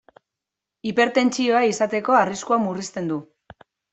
Hipertentsioa 0.91 1.61
izateko 1.73 2.17
arriskua 2.21 2.59
murrizten 2.65 3.13
du. 3.15 3.21